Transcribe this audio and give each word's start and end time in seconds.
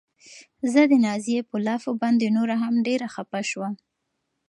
زه 0.71 0.81
د 0.91 0.93
نازيې 1.05 1.41
په 1.49 1.57
لافو 1.67 1.91
باندې 2.01 2.33
نوره 2.37 2.55
هم 2.63 2.75
ډېره 2.87 3.07
خپه 3.15 3.39
شوم. 3.49 3.73